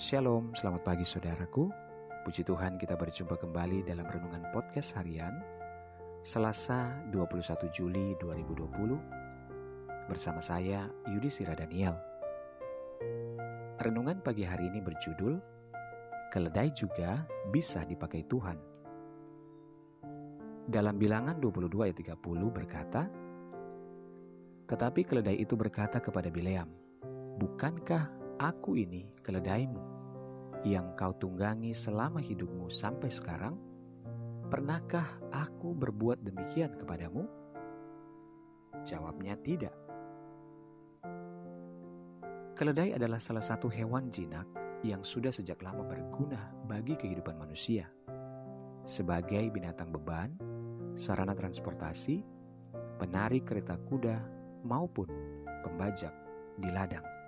Shalom, 0.00 0.56
selamat 0.56 0.88
pagi 0.88 1.04
saudaraku. 1.04 1.68
Puji 2.24 2.48
Tuhan 2.48 2.80
kita 2.80 2.96
berjumpa 2.96 3.36
kembali 3.36 3.84
dalam 3.84 4.08
Renungan 4.08 4.48
Podcast 4.48 4.96
Harian 4.96 5.36
Selasa 6.24 6.96
21 7.12 7.68
Juli 7.68 8.16
2020 8.16 10.08
bersama 10.08 10.40
saya 10.40 10.88
Yudi 11.12 11.28
Sira 11.28 11.52
Daniel. 11.52 11.92
Renungan 13.84 14.24
pagi 14.24 14.48
hari 14.48 14.72
ini 14.72 14.80
berjudul 14.80 15.36
Keledai 16.32 16.72
juga 16.72 17.28
bisa 17.52 17.84
dipakai 17.84 18.24
Tuhan. 18.24 18.56
Dalam 20.72 20.96
bilangan 20.96 21.36
22 21.36 21.68
ayat 21.84 22.16
30 22.16 22.16
berkata, 22.48 23.12
Tetapi 24.72 25.04
keledai 25.04 25.36
itu 25.36 25.52
berkata 25.52 26.00
kepada 26.00 26.32
Bileam, 26.32 26.72
Bukankah 27.36 28.21
Aku 28.42 28.74
ini 28.74 29.06
keledaimu 29.22 29.78
yang 30.66 30.98
kau 30.98 31.14
tunggangi 31.14 31.70
selama 31.70 32.18
hidupmu 32.18 32.66
sampai 32.66 33.06
sekarang. 33.06 33.54
Pernahkah 34.50 35.06
aku 35.30 35.70
berbuat 35.78 36.26
demikian 36.26 36.74
kepadamu? 36.74 37.22
Jawabnya 38.82 39.38
tidak. 39.46 39.70
Keledai 42.58 42.98
adalah 42.98 43.22
salah 43.22 43.46
satu 43.46 43.70
hewan 43.70 44.10
jinak 44.10 44.50
yang 44.82 45.06
sudah 45.06 45.30
sejak 45.30 45.62
lama 45.62 45.86
berguna 45.86 46.50
bagi 46.66 46.98
kehidupan 46.98 47.38
manusia. 47.38 47.86
Sebagai 48.82 49.54
binatang 49.54 49.94
beban, 49.94 50.34
sarana 50.98 51.38
transportasi, 51.38 52.26
penarik 52.98 53.46
kereta 53.46 53.78
kuda, 53.86 54.18
maupun 54.66 55.06
pembajak 55.62 56.10
di 56.58 56.74
ladang. 56.74 57.21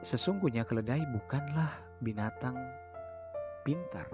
Sesungguhnya 0.00 0.64
keledai 0.64 1.04
bukanlah 1.12 1.68
binatang 2.00 2.56
pintar. 3.60 4.08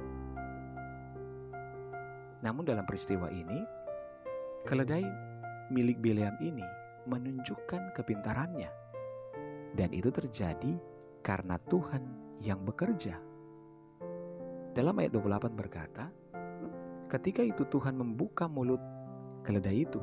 Namun 2.42 2.66
dalam 2.66 2.82
peristiwa 2.82 3.30
ini, 3.30 3.62
keledai 4.66 5.06
milik 5.70 6.02
Bileam 6.02 6.34
ini 6.42 6.66
menunjukkan 7.06 7.94
kepintarannya. 7.94 8.66
Dan 9.78 9.94
itu 9.94 10.10
terjadi 10.10 10.74
karena 11.22 11.54
Tuhan 11.70 12.02
yang 12.42 12.66
bekerja. 12.66 13.22
Dalam 14.74 14.98
ayat 14.98 15.14
28 15.14 15.54
berkata, 15.54 16.10
ketika 17.06 17.46
itu 17.46 17.62
Tuhan 17.70 17.94
membuka 17.94 18.50
mulut 18.50 18.82
keledai 19.46 19.86
itu, 19.86 20.02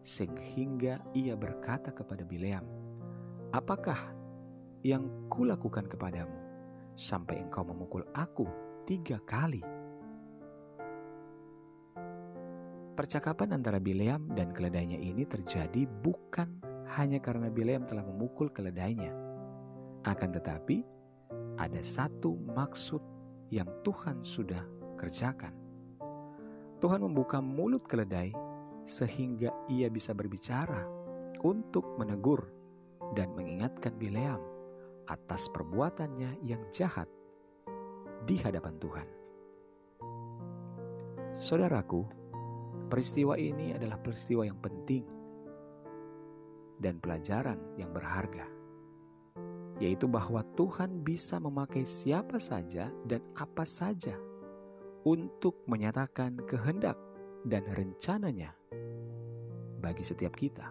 sehingga 0.00 1.04
ia 1.12 1.36
berkata 1.36 1.92
kepada 1.92 2.24
Bileam, 2.24 2.64
Apakah 3.52 4.21
yang 4.82 5.30
kulakukan 5.30 5.86
kepadamu 5.86 6.34
sampai 6.98 7.38
engkau 7.38 7.62
memukul 7.62 8.02
aku 8.12 8.46
tiga 8.84 9.22
kali. 9.22 9.62
Percakapan 12.92 13.56
antara 13.56 13.80
Bileam 13.80 14.36
dan 14.36 14.52
keledainya 14.52 15.00
ini 15.00 15.24
terjadi 15.24 15.88
bukan 16.04 16.60
hanya 16.92 17.22
karena 17.24 17.48
Bileam 17.48 17.88
telah 17.88 18.04
memukul 18.04 18.52
keledainya. 18.52 19.16
Akan 20.04 20.28
tetapi, 20.28 20.84
ada 21.56 21.80
satu 21.80 22.36
maksud 22.52 23.00
yang 23.48 23.70
Tuhan 23.80 24.20
sudah 24.20 24.60
kerjakan. 25.00 25.56
Tuhan 26.84 27.00
membuka 27.00 27.38
mulut 27.40 27.86
keledai 27.86 28.34
sehingga 28.82 29.54
ia 29.70 29.86
bisa 29.88 30.12
berbicara 30.12 30.84
untuk 31.46 31.96
menegur 31.96 32.50
dan 33.14 33.30
mengingatkan 33.32 33.94
Bileam 33.96 34.51
atas 35.08 35.50
perbuatannya 35.50 36.42
yang 36.46 36.62
jahat 36.70 37.08
di 38.22 38.38
hadapan 38.38 38.74
Tuhan. 38.78 39.08
Saudaraku, 41.32 42.06
peristiwa 42.86 43.34
ini 43.40 43.74
adalah 43.74 43.98
peristiwa 43.98 44.46
yang 44.46 44.60
penting 44.60 45.02
dan 46.78 46.98
pelajaran 46.98 47.58
yang 47.78 47.90
berharga, 47.90 48.46
yaitu 49.80 50.06
bahwa 50.06 50.44
Tuhan 50.54 51.02
bisa 51.02 51.40
memakai 51.42 51.82
siapa 51.82 52.36
saja 52.36 52.90
dan 53.08 53.22
apa 53.38 53.66
saja 53.66 54.14
untuk 55.02 55.62
menyatakan 55.66 56.38
kehendak 56.46 56.94
dan 57.42 57.66
rencananya 57.74 58.54
bagi 59.82 60.06
setiap 60.06 60.34
kita. 60.38 60.70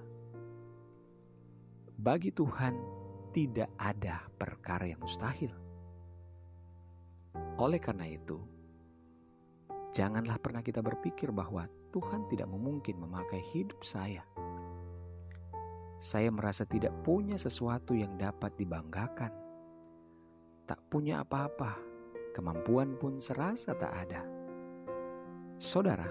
Bagi 1.99 2.31
Tuhan, 2.31 3.00
tidak 3.31 3.71
ada 3.79 4.27
perkara 4.35 4.83
yang 4.91 4.99
mustahil. 4.99 5.55
Oleh 7.57 7.79
karena 7.79 8.03
itu, 8.03 8.35
janganlah 9.95 10.35
pernah 10.39 10.59
kita 10.59 10.83
berpikir 10.83 11.31
bahwa 11.31 11.63
Tuhan 11.95 12.27
tidak 12.27 12.51
memungkin 12.51 12.99
memakai 12.99 13.39
hidup 13.55 13.79
saya. 13.83 14.23
Saya 16.01 16.27
merasa 16.33 16.67
tidak 16.67 16.91
punya 17.07 17.39
sesuatu 17.39 17.95
yang 17.95 18.19
dapat 18.19 18.55
dibanggakan. 18.59 19.31
Tak 20.67 20.79
punya 20.91 21.23
apa-apa, 21.23 21.77
kemampuan 22.35 22.99
pun 22.99 23.19
serasa 23.21 23.75
tak 23.75 23.91
ada. 23.91 24.23
Saudara, 25.61 26.09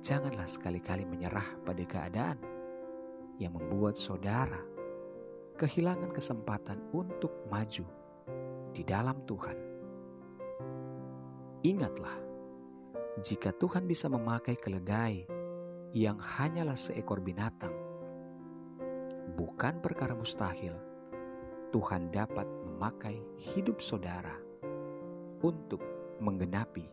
janganlah 0.00 0.48
sekali-kali 0.48 1.04
menyerah 1.04 1.46
pada 1.62 1.84
keadaan 1.84 2.38
yang 3.36 3.54
membuat 3.54 4.00
saudara 4.00 4.77
kehilangan 5.58 6.14
kesempatan 6.14 6.78
untuk 6.94 7.50
maju 7.50 7.82
di 8.70 8.86
dalam 8.86 9.18
Tuhan. 9.26 9.58
Ingatlah, 11.66 12.16
jika 13.18 13.50
Tuhan 13.50 13.90
bisa 13.90 14.06
memakai 14.06 14.54
keledai 14.54 15.26
yang 15.90 16.22
hanyalah 16.22 16.78
seekor 16.78 17.18
binatang, 17.18 17.74
bukan 19.34 19.82
perkara 19.82 20.14
mustahil. 20.14 20.78
Tuhan 21.74 22.14
dapat 22.14 22.46
memakai 22.64 23.20
hidup 23.36 23.82
saudara 23.82 24.38
untuk 25.42 25.82
menggenapi 26.22 26.86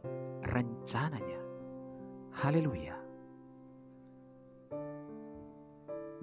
rencananya. 0.44 1.40
Haleluya! 2.36 3.05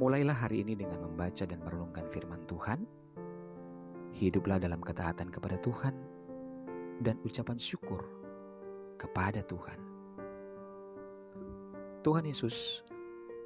Mulailah 0.02 0.34
hari 0.34 0.66
ini 0.66 0.74
dengan 0.74 0.98
membaca 1.06 1.46
dan 1.46 1.62
merenungkan 1.62 2.02
firman 2.10 2.42
Tuhan. 2.50 2.82
Hiduplah 4.18 4.58
dalam 4.58 4.82
ketaatan 4.82 5.30
kepada 5.30 5.62
Tuhan 5.62 5.94
dan 7.06 7.22
ucapan 7.22 7.54
syukur 7.54 8.02
kepada 8.98 9.46
Tuhan. 9.46 9.78
Tuhan 12.02 12.26
Yesus 12.26 12.82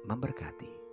memberkati. 0.09 0.86